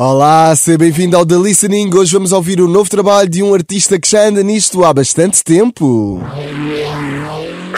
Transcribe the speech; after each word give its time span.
Olá, 0.00 0.54
seja 0.54 0.78
bem-vindo 0.78 1.16
ao 1.16 1.26
The 1.26 1.34
Listening. 1.34 1.92
Hoje 1.92 2.12
vamos 2.12 2.30
ouvir 2.30 2.60
o 2.60 2.68
novo 2.68 2.88
trabalho 2.88 3.28
de 3.28 3.42
um 3.42 3.52
artista 3.52 3.98
que 3.98 4.08
já 4.08 4.28
anda 4.28 4.44
nisto 4.44 4.84
há 4.84 4.94
bastante 4.94 5.42
tempo. 5.42 6.20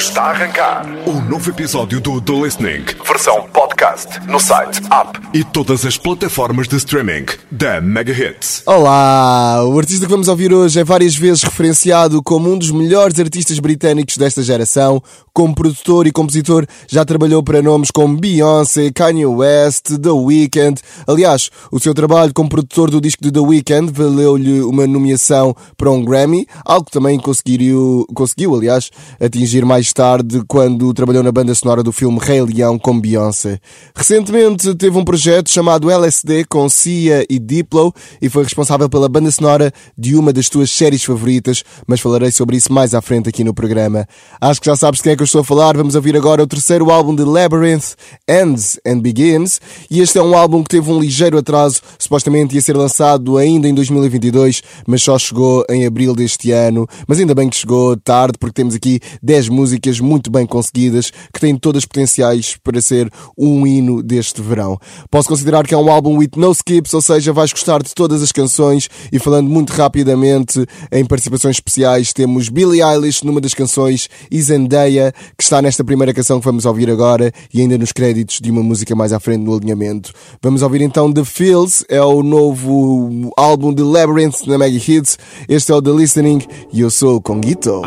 Está 0.01 0.23
a 0.23 0.31
arrancar 0.31 0.87
o 1.07 1.21
novo 1.21 1.51
episódio 1.51 2.01
do 2.01 2.23
The 2.23 2.33
Listening, 2.33 2.87
versão 3.07 3.47
podcast, 3.53 4.09
no 4.27 4.41
site, 4.41 4.81
app 4.91 5.21
e 5.35 5.45
todas 5.45 5.85
as 5.85 5.99
plataformas 5.99 6.67
de 6.67 6.77
streaming 6.77 7.27
da 7.51 7.83
Mega 7.83 8.11
Hits. 8.11 8.63
Olá! 8.65 9.63
O 9.63 9.79
artista 9.79 10.07
que 10.07 10.11
vamos 10.11 10.29
ouvir 10.29 10.55
hoje 10.55 10.81
é 10.81 10.85
várias 10.85 11.15
vezes 11.15 11.43
referenciado 11.43 12.23
como 12.23 12.51
um 12.51 12.57
dos 12.57 12.71
melhores 12.71 13.21
artistas 13.21 13.59
britânicos 13.59 14.17
desta 14.17 14.43
geração. 14.43 15.03
Como 15.35 15.55
produtor 15.55 16.07
e 16.07 16.11
compositor, 16.11 16.67
já 16.89 17.05
trabalhou 17.05 17.43
para 17.43 17.61
nomes 17.61 17.91
como 17.91 18.17
Beyoncé, 18.17 18.91
Kanye 18.91 19.27
West, 19.27 19.99
The 20.03 20.11
Weeknd. 20.11 20.81
Aliás, 21.07 21.51
o 21.71 21.79
seu 21.79 21.93
trabalho 21.93 22.33
como 22.33 22.49
produtor 22.49 22.91
do 22.91 23.03
disco 23.03 23.23
de 23.23 23.31
The 23.31 23.41
Weeknd 23.41 23.93
valeu-lhe 23.93 24.63
uma 24.63 24.87
nomeação 24.87 25.55
para 25.77 25.91
um 25.91 26.03
Grammy, 26.03 26.47
algo 26.65 26.87
que 26.87 26.93
também 26.93 27.19
conseguiu, 27.21 28.07
conseguiu 28.15 28.55
aliás, 28.57 28.91
atingir 29.21 29.65
mais 29.65 29.90
tarde 29.93 30.43
quando 30.47 30.93
trabalhou 30.95 31.23
na 31.23 31.33
banda 31.33 31.55
sonora 31.55 31.83
do 31.83 31.93
filme 31.93 32.19
Rei 32.21 32.41
Leão 32.43 32.79
com 32.79 32.99
Beyoncé. 32.99 33.59
Recentemente 33.95 34.75
teve 34.75 34.97
um 34.97 35.05
projeto 35.05 35.51
chamado 35.51 35.91
LSD 35.91 36.45
com 36.45 36.69
Cia 36.69 37.27
e 37.29 37.39
Diplo 37.39 37.93
e 38.23 38.29
foi 38.29 38.45
responsável 38.45 38.89
pela 38.89 39.09
banda 39.09 39.31
sonora 39.31 39.73
de 39.99 40.15
uma 40.15 40.33
das 40.33 40.49
tuas 40.49 40.71
séries 40.71 41.03
favoritas, 41.03 41.65
mas 41.87 42.01
falarei 42.01 42.31
sobre 42.31 42.57
isso 42.57 42.73
mais 42.73 42.95
à 42.95 43.03
frente 43.03 43.29
aqui 43.29 43.43
no 43.43 43.53
programa. 43.53 44.07
Acho 44.41 44.61
que 44.61 44.67
já 44.67 44.77
sabes 44.77 44.99
de 44.99 45.05
quem 45.05 45.13
é 45.13 45.17
que 45.17 45.23
eu 45.23 45.27
estou 45.27 45.41
a 45.41 45.45
falar. 45.45 45.77
Vamos 45.77 45.95
ouvir 45.95 46.17
agora 46.17 46.43
o 46.43 46.47
terceiro 46.47 46.91
álbum 46.91 47.15
de 47.15 47.25
Labyrinth, 47.25 47.95
Ends 48.29 48.79
and 48.87 49.01
Begins, 49.01 49.61
e 49.91 50.01
este 50.01 50.19
é 50.19 50.23
um 50.23 50.37
álbum 50.37 50.63
que 50.63 50.69
teve 50.69 50.91
um 50.91 51.01
ligeiro 51.01 51.39
atraso, 51.39 51.81
supostamente 51.99 52.55
ia 52.55 52.63
ser 52.63 52.77
lançado 52.77 53.37
ainda 53.37 53.69
em 53.69 53.75
2022, 53.75 54.63
mas 54.87 55.03
só 55.03 55.19
chegou 55.19 55.65
em 55.69 55.87
abril 55.87 56.15
deste 56.15 56.53
ano. 56.53 56.87
Mas 57.07 57.19
ainda 57.19 57.35
bem 57.35 57.49
que 57.49 57.57
chegou 57.57 57.97
tarde, 57.97 58.39
porque 58.39 58.55
temos 58.55 58.75
aqui 58.75 59.01
10 59.23 59.49
músicas 59.49 59.80
muito 60.01 60.31
bem 60.31 60.45
conseguidas, 60.45 61.11
que 61.33 61.41
têm 61.41 61.57
todas 61.57 61.87
potenciais 61.87 62.57
para 62.63 62.83
ser 62.83 63.11
um 63.39 63.67
hino 63.67 64.03
deste 64.03 64.43
verão. 64.43 64.79
Posso 65.11 65.29
considerar 65.29 65.67
que 65.67 65.73
é 65.73 65.79
um 65.79 65.91
álbum 65.91 66.19
with 66.19 66.33
no 66.37 66.51
skips, 66.53 66.93
ou 66.93 67.01
seja, 67.01 67.33
vais 67.33 67.53
gostar 67.53 67.83
de 67.83 67.95
todas 67.95 68.23
as 68.23 68.33
canções 68.33 68.89
e 69.13 69.19
falando 69.19 69.49
muito 69.49 69.71
rapidamente 69.71 70.65
em 70.93 71.05
participações 71.05 71.57
especiais, 71.57 72.13
temos 72.13 72.49
Billie 72.49 72.83
Eilish 72.83 73.25
numa 73.25 73.41
das 73.41 73.55
canções 73.55 74.09
e 74.31 74.43
Zendaya, 74.43 75.13
que 75.37 75.43
está 75.43 75.63
nesta 75.63 75.85
primeira 75.85 76.13
canção 76.13 76.39
que 76.39 76.45
vamos 76.45 76.67
ouvir 76.67 76.91
agora 76.91 77.33
e 77.53 77.61
ainda 77.61 77.79
nos 77.79 77.93
créditos 77.93 78.41
de 78.41 78.51
uma 78.51 78.63
música 78.63 78.95
mais 78.95 79.13
à 79.13 79.21
frente 79.21 79.43
no 79.43 79.55
alinhamento. 79.55 80.13
Vamos 80.43 80.63
ouvir 80.63 80.83
então 80.83 81.13
The 81.13 81.25
Feels, 81.25 81.85
é 81.89 82.03
o 82.03 82.23
novo 82.23 83.33
álbum 83.37 83.73
de 83.73 83.83
Labyrinth 83.83 84.47
na 84.47 84.59
Mega 84.59 84.77
Hits. 84.77 85.19
Este 85.49 85.73
é 85.73 85.75
o 85.75 85.83
The 85.83 85.91
Listening 85.91 86.43
e 86.73 86.81
eu 86.81 86.91
sou 86.91 87.17
o 87.17 87.21
Conguito. 87.21 87.83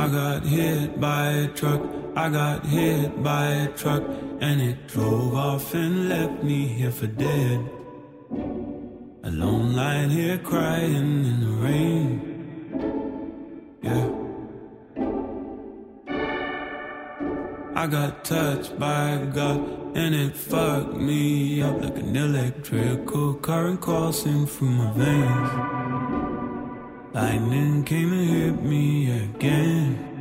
I 1.04 1.50
I 2.16 2.30
got 2.30 2.66
hit 2.66 3.24
by 3.24 3.46
a 3.48 3.68
truck 3.70 4.04
and 4.40 4.62
it 4.62 4.88
drove 4.88 5.34
off 5.34 5.74
and 5.74 6.10
left 6.10 6.44
me 6.44 6.68
here 6.68 6.92
for 6.92 7.08
dead. 7.08 7.70
Alone 9.24 9.74
lying 9.76 10.10
here 10.10 10.38
crying 10.38 11.26
in 11.26 11.40
the 11.42 11.52
rain. 11.66 12.10
Yeah. 13.82 14.10
I 17.76 17.88
got 17.88 18.24
touched 18.24 18.78
by 18.78 19.28
God 19.34 19.60
and 19.96 20.14
it 20.16 20.36
fucked 20.38 20.96
me 20.96 21.62
up 21.62 21.82
like 21.82 21.98
an 21.98 22.16
electrical 22.16 23.36
current 23.36 23.82
coursing 23.82 24.46
through 24.46 24.70
my 24.70 24.92
veins. 24.94 25.52
Lightning 27.14 27.84
came 27.84 28.12
and 28.14 28.30
hit 28.30 28.64
me 28.64 29.12
again. 29.24 30.13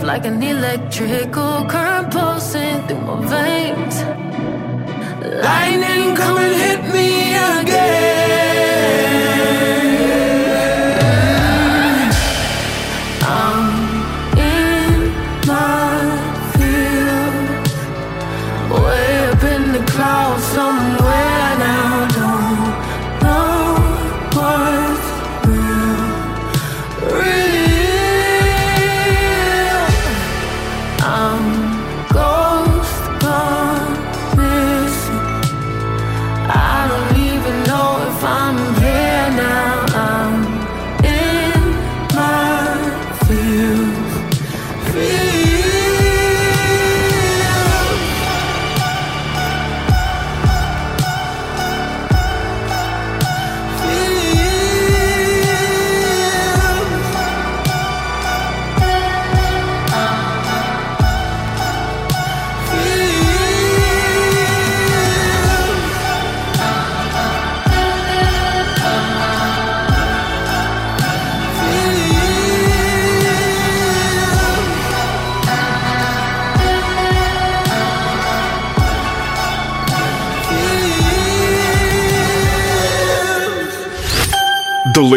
Up 0.00 0.06
like 0.06 0.24
an 0.24 0.42
electrical 0.42 1.64
current 1.66 2.12
pulsing 2.12 2.86
through 2.86 3.00
my 3.00 3.16
veins. 3.26 3.96
Lightning 5.44 6.16
come 6.16 6.38
and 6.38 6.54
hit 6.62 6.82
me 6.92 7.36
again. 7.60 8.29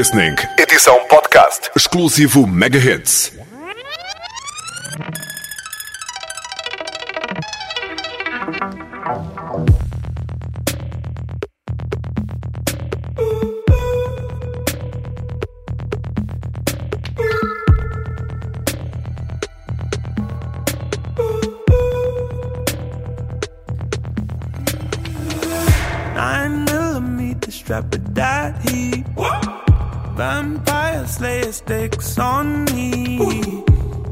Listening, 0.04 0.36
edição 0.60 1.00
podcast, 1.08 1.72
exclusivo 1.78 2.46
Mega 2.46 2.78
Hits. 2.78 3.43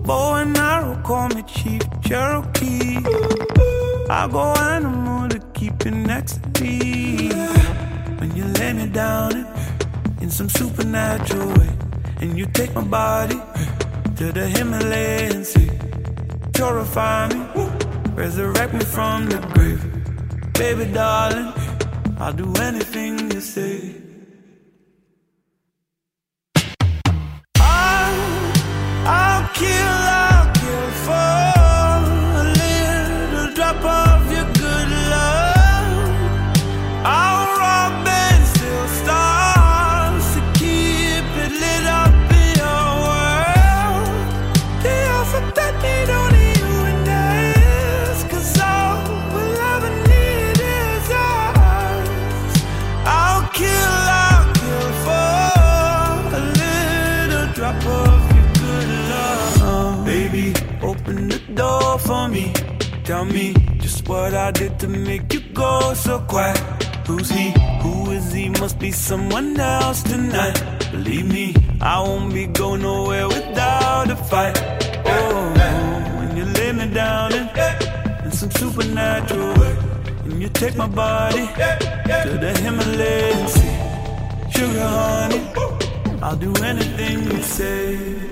Bow 0.03 0.35
and 0.35 0.57
arrow, 0.57 1.01
call 1.03 1.29
me 1.29 1.43
Chief 1.43 1.81
Cherokee. 2.03 2.97
I 4.09 4.27
go 4.31 4.53
animal 4.53 5.29
to 5.29 5.39
keep 5.53 5.85
you 5.85 5.91
next 5.91 6.41
to 6.55 6.63
me. 6.63 7.29
When 8.19 8.35
you 8.35 8.45
lay 8.59 8.73
me 8.73 8.87
down 8.87 9.47
in 10.21 10.29
some 10.29 10.49
supernatural 10.49 11.47
way, 11.57 11.69
and 12.19 12.37
you 12.37 12.45
take 12.47 12.73
my 12.75 12.83
body 12.83 13.39
to 14.17 14.31
the 14.31 14.47
Himalayas, 14.47 15.55
purify 16.53 17.27
me, 17.29 17.41
resurrect 18.13 18.73
me 18.73 18.81
from 18.81 19.27
the 19.27 19.37
grave, 19.53 19.83
baby 20.53 20.91
darling. 20.91 21.53
I'll 22.19 22.33
do 22.33 22.53
anything 22.61 23.31
you 23.31 23.41
say. 23.41 24.00
Tell 63.11 63.25
me 63.25 63.53
just 63.79 64.07
what 64.07 64.33
I 64.33 64.51
did 64.51 64.79
to 64.79 64.87
make 64.87 65.33
you 65.33 65.41
go 65.53 65.93
so 65.93 66.19
quiet. 66.19 66.57
Who's 67.07 67.29
he? 67.29 67.51
Who 67.81 68.11
is 68.11 68.31
he? 68.31 68.47
Must 68.47 68.79
be 68.79 68.91
someone 68.91 69.59
else 69.59 70.01
tonight. 70.03 70.57
Believe 70.91 71.25
me, 71.29 71.53
I 71.81 71.99
won't 71.99 72.33
be 72.33 72.47
going 72.47 72.83
nowhere 72.83 73.27
without 73.27 74.09
a 74.09 74.15
fight. 74.15 74.57
Oh, 75.05 75.53
when 76.19 76.37
you 76.37 76.45
lay 76.45 76.71
me 76.71 76.87
down 76.93 77.33
in, 77.33 77.49
in 78.23 78.31
some 78.31 78.51
supernatural 78.51 79.59
way, 79.59 79.75
and 80.23 80.41
you 80.41 80.47
take 80.47 80.77
my 80.77 80.87
body 80.87 81.47
to 82.23 82.37
the 82.43 82.51
Himalayas. 82.63 83.55
Sugar 84.55 84.87
honey, 84.87 85.41
I'll 86.23 86.37
do 86.37 86.53
anything 86.63 87.29
you 87.29 87.43
say. 87.43 88.30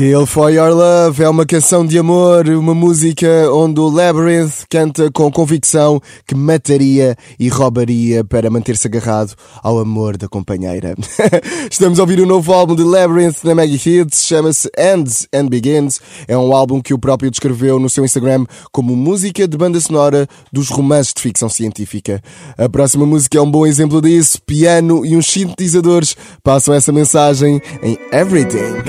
Kill 0.00 0.24
for 0.24 0.48
Your 0.48 0.70
Love 0.70 1.22
é 1.22 1.28
uma 1.28 1.44
canção 1.44 1.84
de 1.84 1.98
amor, 1.98 2.48
uma 2.48 2.74
música 2.74 3.28
onde 3.52 3.78
o 3.80 3.90
Labyrinth 3.90 4.64
canta 4.70 5.10
com 5.10 5.30
convicção 5.30 6.00
que 6.26 6.34
mataria 6.34 7.14
e 7.38 7.50
roubaria 7.50 8.24
para 8.24 8.48
manter-se 8.48 8.86
agarrado 8.86 9.34
ao 9.62 9.78
amor 9.78 10.16
da 10.16 10.26
companheira. 10.26 10.94
Estamos 11.70 11.98
a 11.98 12.02
ouvir 12.02 12.18
o 12.18 12.22
um 12.22 12.26
novo 12.26 12.50
álbum 12.50 12.74
de 12.74 12.82
Labyrinth 12.82 13.44
na 13.44 13.54
Maggie 13.54 14.00
Hits, 14.00 14.24
chama-se 14.24 14.70
Ends 14.78 15.28
and 15.34 15.48
Begins. 15.48 16.00
É 16.26 16.34
um 16.34 16.56
álbum 16.56 16.80
que 16.80 16.94
o 16.94 16.98
próprio 16.98 17.30
descreveu 17.30 17.78
no 17.78 17.90
seu 17.90 18.02
Instagram 18.02 18.46
como 18.72 18.96
música 18.96 19.46
de 19.46 19.54
banda 19.54 19.78
sonora 19.82 20.26
dos 20.50 20.70
romances 20.70 21.12
de 21.12 21.20
ficção 21.20 21.50
científica. 21.50 22.22
A 22.56 22.70
próxima 22.70 23.04
música 23.04 23.36
é 23.36 23.42
um 23.42 23.50
bom 23.50 23.66
exemplo 23.66 24.00
disso. 24.00 24.40
Piano 24.46 25.04
e 25.04 25.14
uns 25.14 25.26
sintetizadores 25.26 26.16
passam 26.42 26.72
essa 26.72 26.90
mensagem 26.90 27.60
em 27.82 27.98
Everything. 28.10 28.80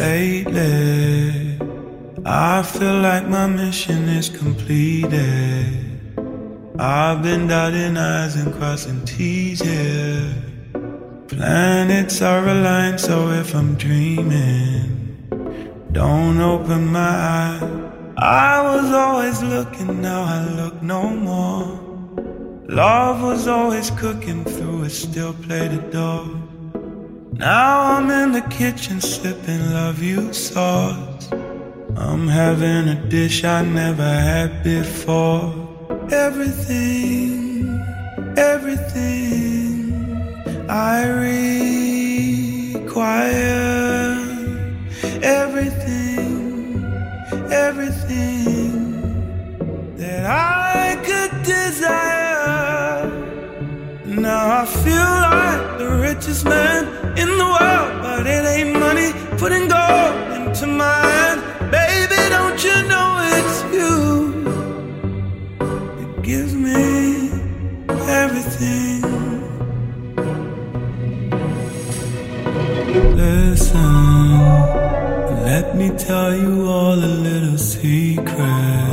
I 2.25 2.63
feel 2.63 2.99
like 3.01 3.27
my 3.27 3.47
mission 3.47 4.09
is 4.09 4.29
completed. 4.29 5.81
I've 6.79 7.21
been 7.21 7.47
dotting 7.47 7.97
I's 7.97 8.35
and 8.35 8.53
crossing 8.53 9.03
T's 9.05 9.61
here. 9.61 10.33
Planets 11.27 12.21
are 12.21 12.47
aligned, 12.47 12.99
so 12.99 13.29
if 13.31 13.53
I'm 13.55 13.75
dreaming, 13.75 14.87
don't 15.91 16.39
open 16.39 16.87
my 16.87 16.99
eyes. 16.99 17.63
I 18.17 18.61
was 18.61 18.91
always 18.91 19.41
looking, 19.41 20.01
now 20.01 20.23
I 20.23 20.47
look 20.59 20.81
no 20.81 21.09
more. 21.09 21.81
Love 22.67 23.21
was 23.21 23.47
always 23.47 23.89
cooking 23.91 24.43
through 24.45 24.83
a 24.83 24.89
still 24.89 25.33
played 25.33 25.71
plated 25.71 25.91
door. 25.91 26.27
Now 27.41 27.97
I'm 27.97 28.07
in 28.11 28.33
the 28.33 28.41
kitchen 28.41 29.01
sipping 29.01 29.73
love 29.73 30.03
you 30.03 30.31
sauce. 30.31 31.27
I'm 31.97 32.27
having 32.27 32.87
a 32.87 32.95
dish 33.09 33.43
I 33.43 33.65
never 33.65 34.03
had 34.03 34.61
before. 34.63 35.51
Everything, 36.11 37.83
everything 38.37 39.91
I 40.69 41.07
require. 42.75 43.41
Everything, 45.23 46.85
everything 47.51 48.75
that 49.97 50.25
I 50.27 50.95
could 51.07 51.41
desire. 51.41 53.09
Now 54.05 54.61
I 54.61 54.65
feel 54.67 55.11
like 55.27 55.79
the 55.79 55.89
richest 56.03 56.45
man 56.45 57.00
in 57.17 57.29
the 57.37 57.45
world, 57.45 58.01
but 58.01 58.25
it 58.25 58.45
ain't 58.45 58.79
money 58.79 59.11
putting 59.37 59.67
gold 59.67 60.13
into 60.35 60.65
hand. 60.67 61.41
Baby, 61.71 62.19
don't 62.29 62.63
you 62.63 62.77
know 62.91 63.07
it's 63.35 63.57
you? 63.77 63.95
It 66.03 66.21
gives 66.23 66.53
me 66.53 67.31
everything. 68.07 69.01
Listen, 73.15 73.83
let 75.49 75.75
me 75.75 75.89
tell 75.97 76.35
you 76.35 76.67
all 76.67 76.95
a 76.95 77.13
little 77.27 77.57
secret. 77.57 78.91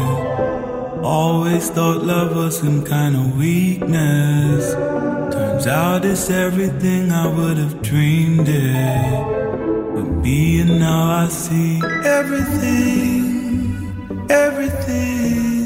Always 1.02 1.70
thought 1.70 2.04
love 2.04 2.34
was 2.36 2.58
some 2.58 2.84
kind 2.84 3.16
of 3.16 3.36
weakness. 3.38 4.74
Turns 5.58 5.66
out 5.66 6.04
it's 6.04 6.30
everything 6.30 7.10
I 7.10 7.26
would 7.26 7.58
have 7.58 7.82
dreamed 7.82 8.48
it 8.48 9.92
But 9.92 10.22
being 10.22 10.78
now 10.78 11.24
I 11.24 11.28
see 11.28 11.82
everything, 12.04 13.26
everything 14.30 15.58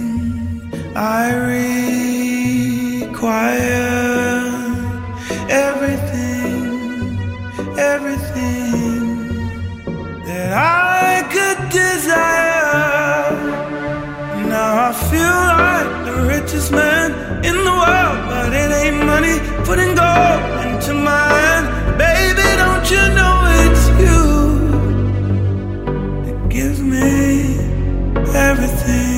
I 0.96 1.34
require. 3.10 3.60
Everything, 5.50 7.18
everything 7.76 9.28
that 10.24 10.52
I 10.54 11.22
could 11.34 11.68
desire. 11.68 13.30
Now 14.48 14.88
I 14.88 14.92
feel 15.10 15.36
like 15.60 15.90
the 16.06 16.16
richest 16.28 16.72
man 16.72 17.44
in 17.44 17.56
the 17.68 17.74
world, 17.82 18.18
but 18.30 18.54
it 18.54 18.70
ain't 18.72 19.04
money. 19.04 19.51
Putting 19.64 19.94
gold 19.94 20.42
into 20.66 20.94
mine. 20.94 21.64
Baby, 21.98 22.48
don't 22.62 22.86
you 22.90 23.04
know 23.18 23.34
it's 23.64 23.84
you 24.02 24.22
that 26.24 26.48
gives 26.48 26.80
me 26.80 27.56
everything? 28.34 29.12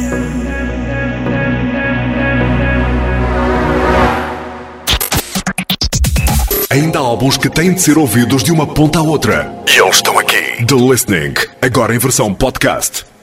Ainda 6.71 6.99
há 6.99 7.03
álbuns 7.03 7.37
que 7.37 7.49
têm 7.49 7.73
de 7.73 7.81
ser 7.81 7.97
ouvidos 7.99 8.43
de 8.43 8.51
uma 8.51 8.67
ponta 8.67 8.99
à 8.99 9.03
outra. 9.03 9.49
E 9.69 9.79
eles 9.79 9.97
estão 9.97 10.19
aqui. 10.19 10.65
The 10.67 10.75
Listening, 10.75 11.35
agora 11.63 11.95
em 11.95 11.99
versão 11.99 12.35
podcast. 12.35 13.13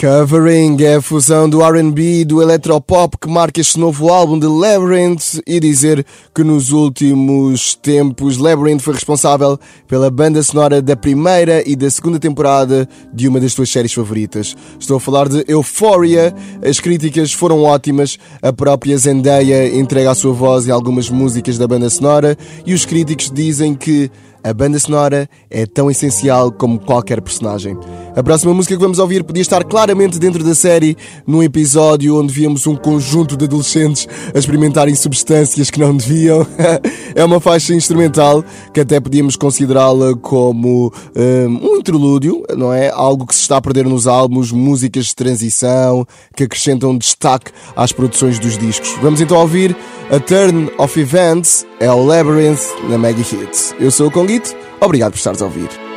Covering 0.00 0.80
é 0.84 0.94
a 0.94 1.02
fusão 1.02 1.50
do 1.50 1.60
R&B 1.60 2.20
e 2.20 2.24
do 2.24 2.40
electropop 2.40 3.18
que 3.18 3.28
marca 3.28 3.60
este 3.60 3.80
novo 3.80 4.10
álbum 4.10 4.38
de 4.38 4.46
Labyrinth 4.46 5.40
e 5.44 5.58
dizer 5.58 6.06
que 6.32 6.44
nos 6.44 6.70
últimos 6.70 7.74
tempos 7.74 8.38
Labyrinth 8.38 8.80
foi 8.80 8.94
responsável 8.94 9.58
pela 9.88 10.08
banda 10.08 10.40
sonora 10.40 10.80
da 10.80 10.94
primeira 10.94 11.68
e 11.68 11.74
da 11.74 11.90
segunda 11.90 12.20
temporada 12.20 12.88
de 13.12 13.26
uma 13.26 13.40
das 13.40 13.54
tuas 13.54 13.70
séries 13.70 13.92
favoritas. 13.92 14.56
Estou 14.78 14.98
a 14.98 15.00
falar 15.00 15.28
de 15.28 15.44
Euphoria, 15.48 16.32
as 16.64 16.78
críticas 16.78 17.32
foram 17.32 17.64
ótimas, 17.64 18.20
a 18.40 18.52
própria 18.52 18.96
Zendaya 18.96 19.66
entrega 19.76 20.12
a 20.12 20.14
sua 20.14 20.32
voz 20.32 20.68
em 20.68 20.70
algumas 20.70 21.10
músicas 21.10 21.58
da 21.58 21.66
banda 21.66 21.90
sonora 21.90 22.38
e 22.64 22.72
os 22.72 22.84
críticos 22.84 23.32
dizem 23.32 23.74
que 23.74 24.08
a 24.44 24.54
banda 24.54 24.78
sonora 24.78 25.28
é 25.50 25.66
tão 25.66 25.90
essencial 25.90 26.52
como 26.52 26.78
qualquer 26.78 27.20
personagem. 27.20 27.76
A 28.16 28.22
próxima 28.22 28.52
música 28.52 28.74
que 28.74 28.80
vamos 28.80 28.98
ouvir 28.98 29.22
podia 29.22 29.42
estar 29.42 29.62
claramente 29.64 30.18
dentro 30.18 30.42
da 30.42 30.54
série, 30.54 30.96
num 31.26 31.42
episódio 31.42 32.18
onde 32.18 32.32
víamos 32.32 32.66
um 32.66 32.74
conjunto 32.74 33.36
de 33.36 33.44
adolescentes 33.44 34.08
a 34.34 34.38
experimentarem 34.38 34.94
substâncias 34.94 35.70
que 35.70 35.78
não 35.78 35.96
deviam. 35.96 36.46
é 37.14 37.24
uma 37.24 37.40
faixa 37.40 37.74
instrumental 37.74 38.44
que 38.72 38.80
até 38.80 38.98
podíamos 38.98 39.36
considerá-la 39.36 40.16
como 40.16 40.92
um, 41.14 41.72
um 41.72 41.76
interlúdio, 41.76 42.42
não 42.56 42.72
é? 42.72 42.90
Algo 42.90 43.26
que 43.26 43.34
se 43.34 43.42
está 43.42 43.58
a 43.58 43.62
perder 43.62 43.84
nos 43.84 44.06
álbuns, 44.06 44.50
músicas 44.50 45.06
de 45.06 45.14
transição 45.14 46.06
que 46.34 46.44
acrescentam 46.44 46.96
destaque 46.96 47.52
às 47.76 47.92
produções 47.92 48.38
dos 48.38 48.58
discos. 48.58 48.90
Vamos 49.00 49.20
então 49.20 49.36
ouvir 49.36 49.76
a 50.10 50.18
Turn 50.18 50.70
of 50.78 50.98
Events, 50.98 51.66
é 51.78 51.90
o 51.90 52.04
Labyrinth 52.04 52.62
na 52.88 52.98
Mega 52.98 53.20
Hits. 53.20 53.74
Eu 53.78 53.90
sou 53.90 54.08
o 54.08 54.10
Conguito, 54.10 54.56
obrigado 54.80 55.12
por 55.12 55.18
estares 55.18 55.42
a 55.42 55.44
ouvir. 55.44 55.87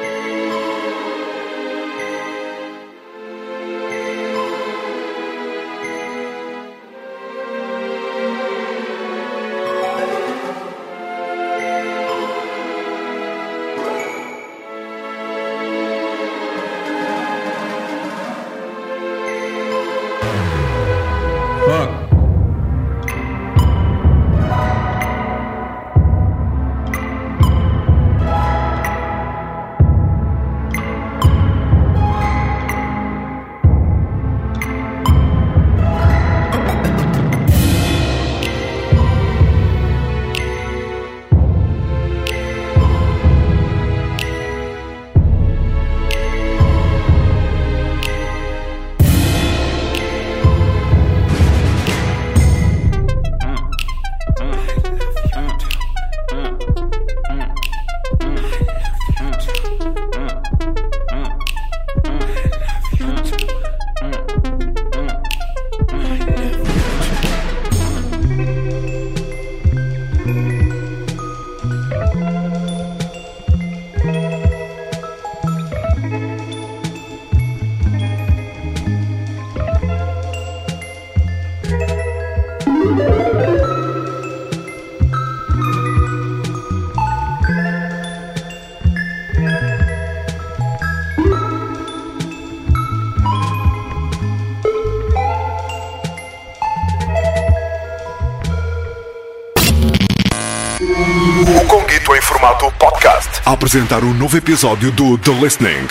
Apresentar 103.71 104.03
um 104.03 104.13
novo 104.13 104.35
episódio 104.35 104.91
do 104.91 105.17
The 105.17 105.31
Listening. 105.31 105.87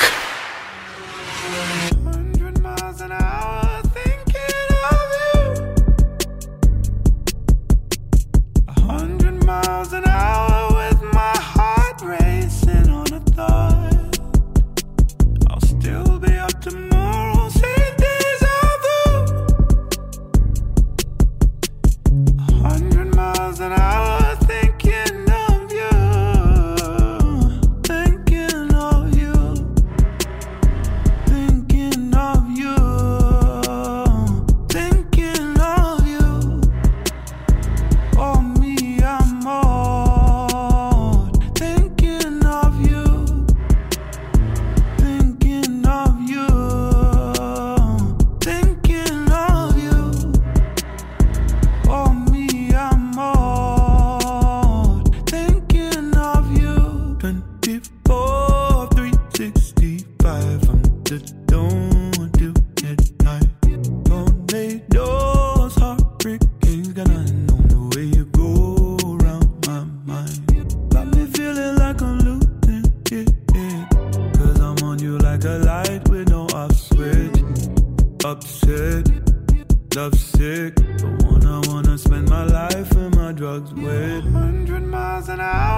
and 85.30 85.40
I 85.40 85.69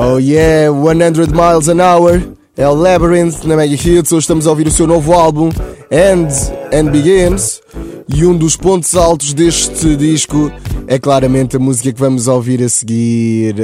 Oh 0.00 0.16
yeah, 0.18 0.70
100 0.70 1.32
Miles 1.32 1.68
an 1.68 1.80
Hour 1.80 2.22
é 2.56 2.68
o 2.68 2.72
Labyrinth 2.72 3.42
na 3.42 3.56
Mega 3.56 3.74
Hits. 3.74 4.12
Hoje 4.12 4.20
estamos 4.20 4.46
a 4.46 4.50
ouvir 4.50 4.68
o 4.68 4.70
seu 4.70 4.86
novo 4.86 5.12
álbum, 5.12 5.48
End 5.90 6.32
and 6.72 6.92
Begins. 6.92 7.60
E 8.08 8.24
um 8.24 8.36
dos 8.36 8.54
pontos 8.54 8.94
altos 8.94 9.34
deste 9.34 9.96
disco 9.96 10.52
é 10.90 10.98
claramente 10.98 11.54
a 11.54 11.58
música 11.58 11.92
que 11.92 12.00
vamos 12.00 12.28
ouvir 12.28 12.62
a 12.62 12.68
seguir. 12.68 13.56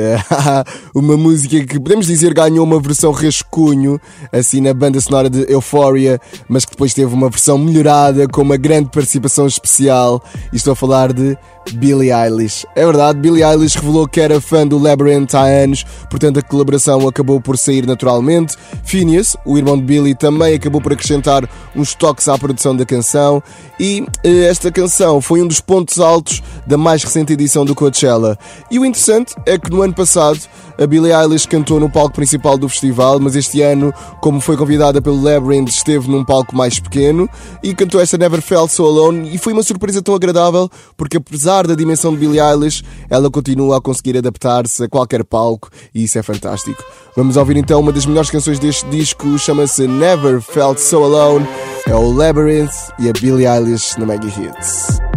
uma 0.94 1.16
música 1.16 1.64
que 1.64 1.80
podemos 1.80 2.06
dizer 2.06 2.34
ganhou 2.34 2.62
uma 2.62 2.78
versão 2.78 3.10
rascunho, 3.12 3.98
assim 4.30 4.60
na 4.60 4.74
banda 4.74 5.00
sonora 5.00 5.30
de 5.30 5.50
Euphoria, 5.50 6.20
mas 6.46 6.66
que 6.66 6.72
depois 6.72 6.92
teve 6.92 7.14
uma 7.14 7.30
versão 7.30 7.56
melhorada 7.56 8.28
com 8.28 8.42
uma 8.42 8.58
grande 8.58 8.90
participação 8.90 9.46
especial. 9.46 10.22
E 10.52 10.56
estou 10.56 10.74
a 10.74 10.76
falar 10.76 11.14
de 11.14 11.34
Billie 11.72 12.12
Eilish. 12.12 12.66
É 12.76 12.84
verdade, 12.84 13.18
Billie 13.18 13.42
Eilish 13.42 13.76
revelou 13.76 14.06
que 14.06 14.20
era 14.20 14.40
fã 14.40 14.66
do 14.66 14.78
Labyrinth 14.78 15.34
há 15.34 15.44
anos, 15.44 15.84
portanto 16.10 16.38
a 16.38 16.42
colaboração 16.42 17.08
acabou 17.08 17.40
por 17.40 17.56
sair 17.56 17.86
naturalmente. 17.86 18.54
Phineas, 18.84 19.36
o 19.46 19.56
irmão 19.56 19.78
de 19.78 19.84
Billie, 19.84 20.14
também 20.14 20.54
acabou 20.54 20.80
por 20.80 20.92
acrescentar 20.92 21.48
uns 21.74 21.94
toques 21.94 22.28
à 22.28 22.36
produção 22.36 22.76
da 22.76 22.84
canção 22.84 23.42
e 23.80 24.04
eh, 24.22 24.44
esta 24.44 24.70
canção 24.70 25.20
foi 25.20 25.40
um 25.40 25.46
dos 25.46 25.60
pontos 25.60 25.98
altos 25.98 26.42
da 26.66 26.76
mais 26.76 27.02
recente 27.02 27.13
edição 27.20 27.64
do 27.64 27.74
Coachella. 27.74 28.38
E 28.70 28.78
o 28.78 28.84
interessante 28.84 29.34
é 29.46 29.58
que 29.58 29.70
no 29.70 29.82
ano 29.82 29.94
passado 29.94 30.40
a 30.78 30.86
Billie 30.86 31.12
Eilish 31.12 31.46
cantou 31.46 31.78
no 31.78 31.88
palco 31.88 32.14
principal 32.14 32.58
do 32.58 32.68
festival, 32.68 33.20
mas 33.20 33.36
este 33.36 33.62
ano, 33.62 33.92
como 34.20 34.40
foi 34.40 34.56
convidada 34.56 35.00
pelo 35.00 35.22
Labyrinth, 35.22 35.68
esteve 35.68 36.10
num 36.10 36.24
palco 36.24 36.56
mais 36.56 36.80
pequeno 36.80 37.28
e 37.62 37.74
cantou 37.74 38.00
esta 38.00 38.18
Never 38.18 38.42
Felt 38.42 38.70
So 38.70 38.84
Alone 38.84 39.34
e 39.34 39.38
foi 39.38 39.52
uma 39.52 39.62
surpresa 39.62 40.02
tão 40.02 40.14
agradável 40.14 40.68
porque 40.96 41.16
apesar 41.16 41.66
da 41.66 41.74
dimensão 41.74 42.12
de 42.12 42.18
Billie 42.18 42.40
Eilish, 42.40 42.82
ela 43.08 43.30
continua 43.30 43.78
a 43.78 43.80
conseguir 43.80 44.16
adaptar-se 44.18 44.84
a 44.84 44.88
qualquer 44.88 45.24
palco 45.24 45.70
e 45.94 46.04
isso 46.04 46.18
é 46.18 46.22
fantástico. 46.22 46.82
Vamos 47.16 47.36
ouvir 47.36 47.56
então 47.56 47.80
uma 47.80 47.92
das 47.92 48.06
melhores 48.06 48.30
canções 48.30 48.58
deste 48.58 48.86
disco, 48.88 49.38
chama-se 49.38 49.86
Never 49.86 50.40
Felt 50.40 50.78
So 50.78 51.04
Alone, 51.04 51.46
é 51.86 51.94
o 51.94 52.10
Labyrinth 52.10 52.74
e 52.98 53.08
a 53.08 53.12
Billie 53.12 53.46
Eilish 53.46 53.98
na 53.98 54.06
Mega 54.06 54.26
Hits. 54.26 55.13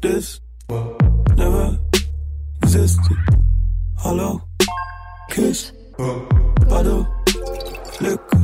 this 0.00 0.40
world 0.68 1.00
never 1.36 1.78
existed. 2.62 3.16
Hollow 3.96 4.42
kiss, 5.30 5.72
bottle 6.68 7.06
liquor. 8.00 8.38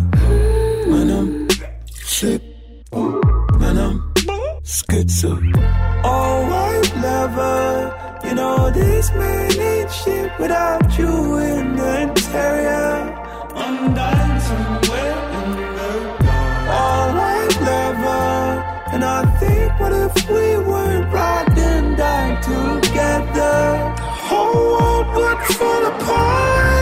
Man, 0.90 1.10
I'm 1.10 1.48
shit. 1.94 2.42
Man, 2.92 3.78
I'm 3.78 4.12
schizo. 4.62 5.32
Oh, 6.04 6.48
I 6.50 7.00
lover. 7.02 8.28
You 8.28 8.34
know 8.34 8.70
this 8.70 9.10
man 9.12 9.60
ain't 9.60 9.90
shit 9.90 10.30
without 10.38 10.98
you 10.98 11.36
in 11.38 11.76
the 11.76 12.02
interior. 12.02 13.18
I'm 13.54 13.94
dying. 13.94 14.21
if 20.04 20.28
we 20.28 20.58
weren't 20.58 21.12
riding 21.12 21.94
down 21.94 22.30
together, 22.42 23.94
whole 24.28 24.72
world 24.72 25.06
would 25.14 25.38
fall 25.56 25.86
apart. 25.86 26.81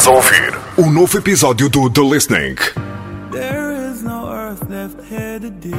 Estás 0.00 0.14
a 0.14 0.16
ouvir 0.16 0.58
o 0.78 0.90
novo 0.90 1.18
episódio 1.18 1.68
do 1.68 1.90
The 1.90 2.00
Listening. 2.00 2.56
There 3.30 3.90
is 3.90 4.02
no 4.02 4.32
earth 4.32 4.66
left 4.70 4.98
here 5.02 5.38
to 5.38 5.50
dig. 5.50 5.74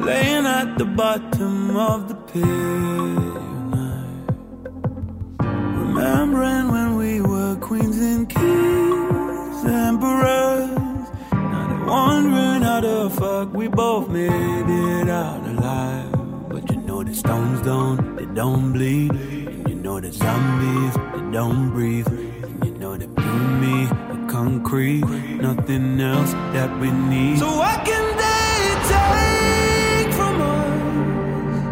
Laying 0.00 0.46
at 0.46 0.78
the 0.78 0.84
bottom 0.84 1.76
of 1.76 2.06
the 2.06 2.14
pit. 2.30 2.44
Remembering 5.40 6.70
when 6.70 6.96
we 6.96 7.22
were 7.22 7.56
queens 7.56 7.98
and 7.98 8.28
kings, 8.28 9.64
emperors. 9.64 10.70
Now 11.32 11.66
they're 11.66 11.86
wondering 11.86 12.62
how 12.62 12.80
the 12.82 13.10
fuck 13.10 13.52
we 13.52 13.66
both 13.66 14.08
made 14.10 14.30
it 14.30 15.08
out 15.08 15.44
alive. 15.44 16.12
But 16.48 16.70
you 16.70 16.76
know 16.82 17.02
the 17.02 17.16
stones 17.16 17.62
don't, 17.62 18.14
they 18.14 18.26
don't 18.26 18.72
bleed 18.72 19.37
know 20.00 20.08
the 20.08 20.12
zombies 20.16 20.94
that 20.94 21.32
don't 21.32 21.70
breathe. 21.70 22.06
And 22.06 22.64
you 22.64 22.70
know 22.78 22.96
that 22.96 23.08
you 23.08 23.14
and 23.16 23.60
me 23.60 23.86
are 23.86 24.28
concrete. 24.30 25.04
Nothing 25.40 26.00
else 26.00 26.32
that 26.54 26.70
we 26.80 26.90
need. 26.90 27.38
So 27.38 27.46
what 27.46 27.84
can 27.84 28.16
they 28.22 28.74
take 28.92 30.12
from 30.14 30.40
us 30.42 31.62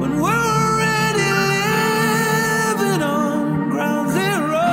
when 0.00 0.20
we're 0.20 0.46
already 0.60 1.30
living 1.54 3.02
on 3.02 3.70
ground 3.70 4.10
zero? 4.10 4.66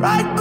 Right 0.00 0.31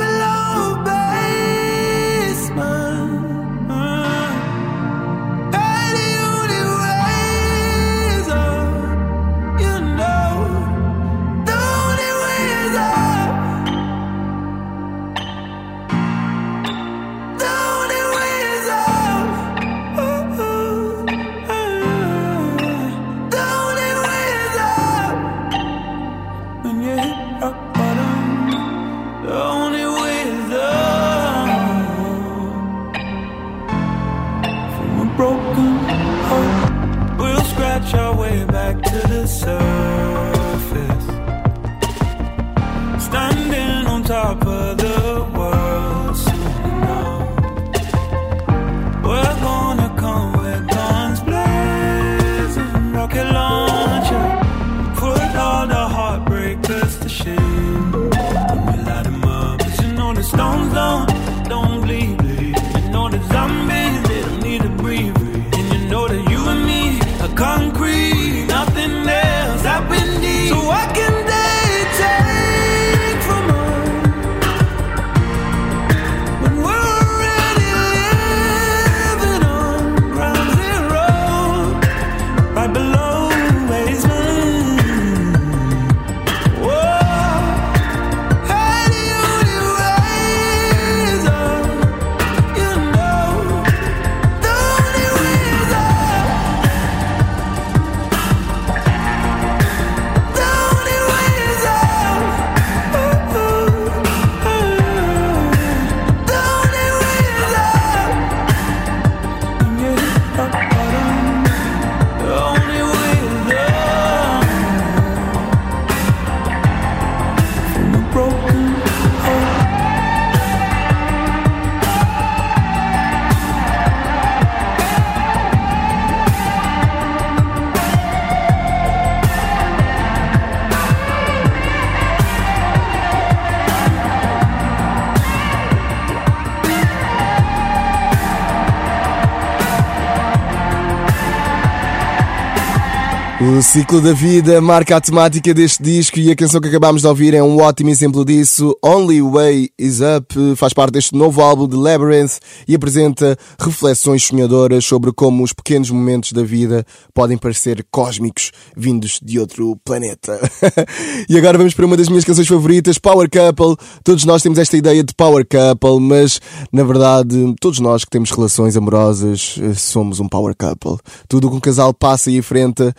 O 143.61 143.63
ciclo 143.63 144.01
da 144.01 144.11
vida 144.11 144.59
marca 144.59 144.97
a 144.97 144.99
temática 144.99 145.53
deste 145.53 145.83
disco 145.83 146.17
e 146.17 146.31
a 146.31 146.35
canção 146.35 146.59
que 146.59 146.67
acabámos 146.67 147.03
de 147.03 147.07
ouvir 147.07 147.35
é 147.35 147.43
um 147.43 147.61
ótimo 147.61 147.91
exemplo 147.91 148.25
disso. 148.25 148.75
Only 148.83 149.21
Way 149.21 149.69
Is 149.77 149.99
Up 149.99 150.55
faz 150.55 150.73
parte 150.73 150.93
deste 150.93 151.15
novo 151.15 151.43
álbum 151.43 151.67
de 151.67 151.75
Labyrinth 151.75 152.39
e 152.67 152.73
apresenta 152.73 153.37
reflexões 153.59 154.23
sonhadoras 154.23 154.83
sobre 154.83 155.13
como 155.13 155.43
os 155.43 155.53
pequenos 155.53 155.91
momentos 155.91 156.31
da 156.31 156.41
vida 156.41 156.83
podem 157.13 157.37
parecer 157.37 157.85
cósmicos 157.91 158.51
vindos 158.75 159.19
de 159.21 159.37
outro 159.37 159.77
planeta. 159.85 160.39
e 161.29 161.37
agora 161.37 161.55
vamos 161.55 161.75
para 161.75 161.85
uma 161.85 161.95
das 161.95 162.09
minhas 162.09 162.25
canções 162.25 162.47
favoritas, 162.47 162.97
Power 162.97 163.29
Couple. 163.29 163.75
Todos 164.03 164.25
nós 164.25 164.41
temos 164.41 164.57
esta 164.57 164.75
ideia 164.75 165.03
de 165.03 165.13
Power 165.13 165.45
Couple, 165.45 165.99
mas 165.99 166.41
na 166.73 166.83
verdade, 166.83 167.53
todos 167.61 167.79
nós 167.79 168.03
que 168.03 168.09
temos 168.09 168.31
relações 168.31 168.75
amorosas 168.75 169.59
eh, 169.61 169.75
somos 169.75 170.19
um 170.19 170.27
Power 170.27 170.55
Couple. 170.57 170.97
Tudo 171.29 171.45
o 171.45 171.51
que 171.51 171.57
um 171.57 171.59
casal 171.59 171.93
passa 171.93 172.31
e 172.31 172.37
enfrenta 172.37 172.91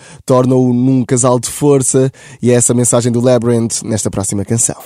torna-o 0.52 0.72
num 0.72 1.04
casal 1.04 1.40
de 1.40 1.50
força 1.50 2.12
e 2.40 2.50
é 2.50 2.54
essa 2.54 2.74
mensagem 2.74 3.10
do 3.10 3.20
Labyrinth 3.20 3.82
nesta 3.82 4.10
próxima 4.10 4.44
canção. 4.44 4.76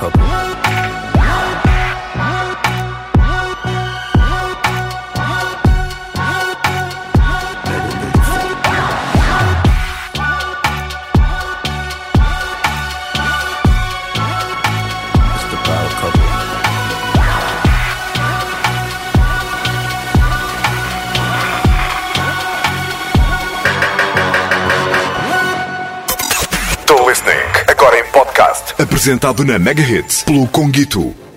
couple. 0.00 0.59
Apresentado 29.00 29.46
na 29.46 29.58
Mega 29.58 29.82
Hits 29.82 30.24
pelo 30.24 30.46
Conguito. 30.46 31.29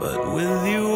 With 0.00 0.66
you 0.66 0.95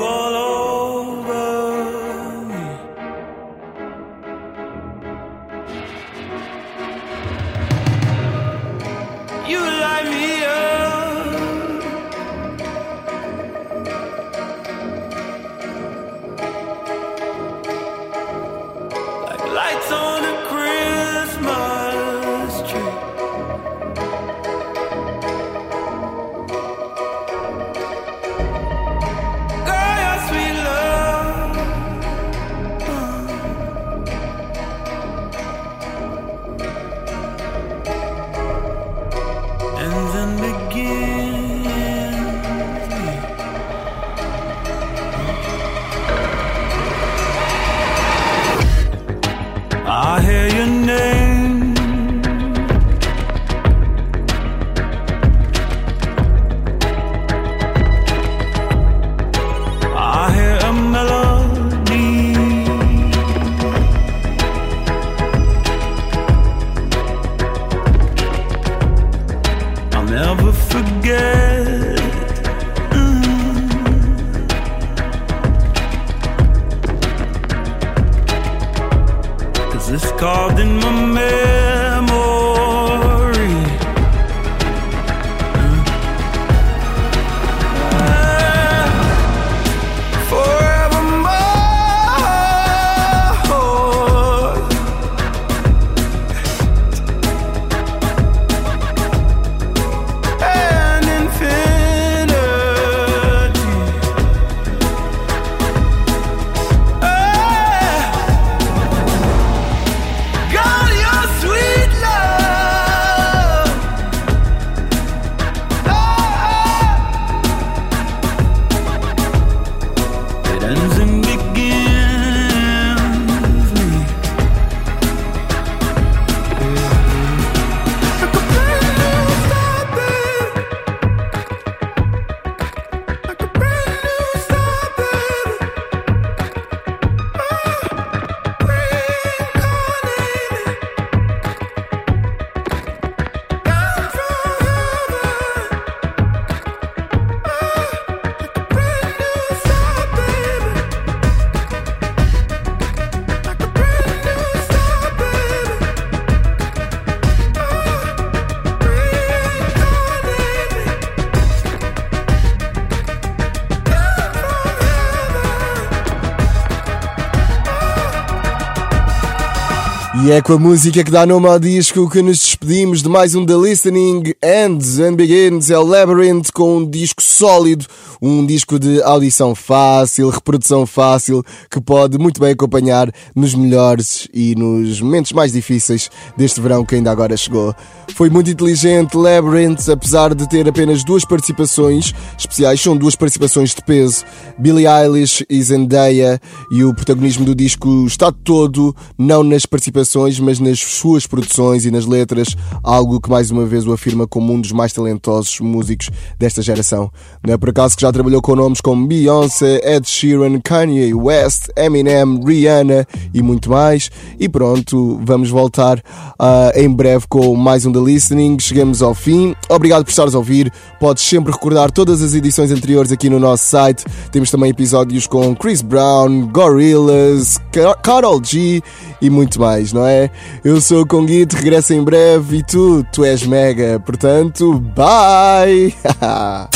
E 170.23 170.31
é 170.31 170.43
com 170.43 170.53
a 170.53 170.59
música 170.59 171.03
que 171.03 171.11
dá 171.11 171.25
nome 171.25 171.47
ao 171.47 171.59
disco 171.59 172.09
que 172.11 172.21
nos 172.21 172.50
despedimos 172.63 173.03
de 173.03 173.09
mais 173.09 173.35
um 173.35 173.47
The 173.47 173.57
Listening 173.57 174.35
Ends 174.43 174.99
and 174.99 175.15
Begins. 175.15 175.71
É 175.71 175.79
o 175.79 175.83
Labyrinth 175.83 176.51
com 176.53 176.77
um 176.77 176.89
disco 176.89 177.23
sólido, 177.23 177.87
um 178.21 178.45
disco 178.45 178.79
de 178.79 179.03
audição 179.03 179.55
fácil, 179.55 180.29
reprodução 180.29 180.85
fácil, 180.85 181.43
que 181.71 181.81
pode 181.81 182.19
muito 182.19 182.39
bem 182.39 182.53
acompanhar 182.53 183.11
nos 183.35 183.55
melhores 183.55 184.29
e 184.33 184.55
nos 184.55 185.01
momentos 185.01 185.33
mais 185.33 185.53
difíceis 185.53 186.11
deste 186.37 186.61
verão 186.61 186.85
que 186.85 186.97
ainda 186.97 187.11
agora 187.11 187.35
chegou. 187.35 187.75
Foi 188.15 188.29
muito 188.29 188.51
inteligente 188.51 189.17
Labyrinth, 189.17 189.89
apesar 189.89 190.35
de 190.35 190.47
ter 190.49 190.69
apenas 190.69 191.03
duas 191.03 191.25
participações 191.25 192.13
especiais, 192.39 192.81
são 192.81 192.97
duas 192.97 193.17
participações 193.17 193.75
de 193.75 193.83
peso, 193.83 194.25
Billie 194.59 194.87
Eilish 194.87 195.47
e 195.49 195.63
Zendaya, 195.63 196.39
e 196.71 196.85
o 196.85 196.93
protagonismo 196.93 197.47
do 197.47 197.55
disco 197.55 198.05
está 198.07 198.31
todo 198.31 198.95
não 199.17 199.43
nas 199.43 199.65
participações 199.65 200.39
mas 200.39 200.59
nas 200.59 200.81
suas 200.81 201.27
produções 201.27 201.87
e 201.87 201.91
nas 201.91 202.05
letras, 202.05 202.50
algo 202.83 203.21
que 203.21 203.31
mais 203.31 203.51
uma 203.51 203.65
vez 203.65 203.87
o 203.87 203.93
afirma 203.93 204.27
como 204.27 204.53
um 204.53 204.61
dos 204.61 204.73
mais 204.73 204.93
talentosos 204.93 205.61
músicos 205.61 206.11
desta 206.39 206.63
geração. 206.63 207.11
Não 207.47 207.55
é 207.55 207.57
por 207.57 207.71
acaso 207.71 207.97
que 207.97 208.03
já 208.03 208.13
trabalhou 208.13 208.43
com 208.43 208.55
nomes 208.57 208.81
como 208.81 209.07
Beyoncé, 209.07 209.81
Ed 209.85 210.09
Sheeran, 210.09 210.61
Kanye 210.61 211.15
West, 211.15 211.69
Eminem, 211.77 212.41
Rihanna 212.45 213.07
e 213.33 213.43
muito 213.43 213.71
mais. 213.71 214.11
E 214.39 214.49
pronto, 214.49 215.21
vamos 215.23 215.51
voltar 215.51 215.99
uh, 215.99 216.79
em 216.79 216.89
breve 216.89 217.27
com 217.29 217.55
mais 217.55 217.87
um 217.87 217.93
The 217.93 218.01
Listening. 218.01 218.59
Chegamos 218.61 219.03
ao 219.03 219.15
fim. 219.15 219.55
Obrigado 219.69 220.05
por 220.05 220.11
estares 220.11 220.35
a 220.35 220.39
ouvir. 220.39 220.73
Podes 220.99 221.25
sempre 221.25 221.53
recordar 221.53 221.91
todas 221.91 222.23
as 222.23 222.35
edições 222.35 222.71
anteriores 222.71 223.13
aqui 223.13 223.29
no 223.29 223.39
nosso 223.39 223.65
site. 223.65 224.05
Temos 224.31 224.51
também 224.51 224.71
episódios 224.71 225.27
com 225.27 225.55
Chris 225.55 225.83
Brown, 225.83 226.49
Gorillaz, 226.49 227.59
Carol 228.03 228.41
G 228.43 228.83
e 229.21 229.31
muito 229.31 229.61
mais, 229.61 229.93
não 229.93 230.07
é? 230.07 230.31
Eu 230.65 230.81
sou 230.81 231.03
o 231.03 231.07
Conguito, 231.07 231.57
regresso 231.57 231.93
em 231.93 232.03
breve 232.03 232.40
e 232.53 232.63
tu, 232.63 233.05
tu 233.13 233.25
és 233.25 233.43
mega, 233.45 234.01
portanto, 234.01 234.79
bye! 234.79 235.95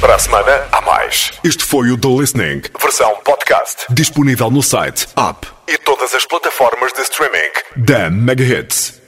Para 0.00 0.14
a 0.16 0.18
semana, 0.18 0.62
há 0.72 0.80
mais. 0.80 1.32
Este 1.42 1.64
foi 1.64 1.90
o 1.90 1.98
The 1.98 2.08
Listening, 2.08 2.62
versão 2.80 3.16
podcast, 3.24 3.86
disponível 3.90 4.50
no 4.50 4.62
site, 4.62 5.06
app 5.16 5.46
e 5.68 5.78
todas 5.78 6.14
as 6.14 6.26
plataformas 6.26 6.92
de 6.92 7.02
streaming 7.02 7.52
da 7.76 8.10
Mega 8.10 8.44
Hits. 8.44 9.03